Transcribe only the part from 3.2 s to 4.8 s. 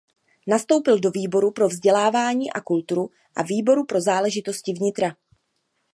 a výboru pro záležitosti